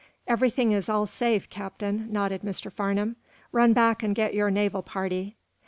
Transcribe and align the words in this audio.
"Everything 0.27 0.71
is 0.71 0.89
all 0.89 1.05
safe, 1.05 1.47
Captain," 1.51 2.11
nodded 2.11 2.41
Mr. 2.41 2.71
Farnum. 2.71 3.17
"Run 3.51 3.71
back 3.71 4.01
and 4.01 4.15
get 4.15 4.33
your 4.33 4.49
naval 4.49 4.81
party." 4.81 5.35